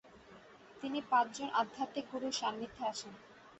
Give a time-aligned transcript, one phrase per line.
[0.81, 3.13] তিনি পাচঁজন আধ্যাত্মিক গুরুর সান্নিধ্যে আসেন।